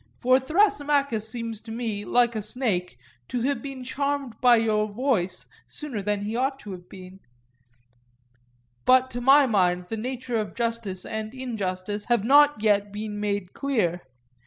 For 0.19 0.39
Thrasymachus 0.39 1.29
seems 1.29 1.61
to 1.61 1.71
me, 1.71 2.05
like 2.05 2.35
a 2.35 2.41
snake, 2.41 2.97
to 3.27 3.41
have 3.43 3.61
been 3.61 3.83
charmed 3.83 4.33
by 4.41 4.55
your 4.55 4.87
voice 4.91 5.45
sooner 5.67 6.01
than 6.01 6.21
he 6.21 6.35
ought 6.35 6.57
to 6.61 6.71
have 6.71 6.89
been; 6.89 7.19
but 8.85 9.11
to 9.11 9.21
my 9.21 9.45
mind 9.45 9.89
the 9.89 9.97
nature 9.97 10.37
of 10.37 10.55
justice 10.55 11.05
and 11.05 11.35
injustice 11.35 12.05
have 12.05 12.23
not 12.23 12.63
yet 12.63 12.91
been 12.91 13.19
made 13.19 13.53
clear. 13.53 14.01